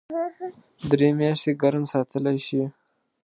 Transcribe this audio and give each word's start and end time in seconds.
درې 0.89 1.09
میاشتې 1.19 1.51
ګرم 1.61 1.83
ساتلی 1.93 2.37
شي. 2.45 2.61